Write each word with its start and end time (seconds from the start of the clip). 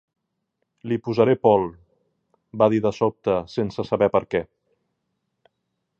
"Li 0.91 0.97
posaré 1.07 1.35
Paul", 1.43 1.67
va 2.63 2.69
dir 2.75 2.81
de 2.87 2.95
sobte 3.01 3.35
sense 3.59 3.89
saber 3.93 4.09
per 4.17 4.23
què. 4.33 4.45